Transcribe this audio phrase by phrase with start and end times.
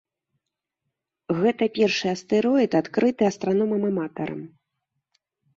[1.41, 4.41] Гэта першы астэроід, адкрыты астраномам-аматарам.